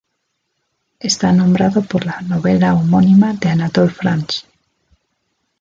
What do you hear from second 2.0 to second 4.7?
la novela homónima de Anatole France.